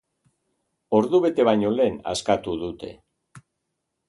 Ordubete 0.99 1.45
baino 1.49 1.71
lehen 1.75 2.01
askatu 2.15 2.57
dute. 2.63 2.91